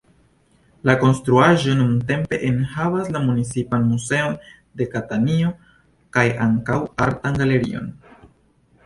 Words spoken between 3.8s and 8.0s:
muzeon de Katanio, kaj ankaŭ artan galerion.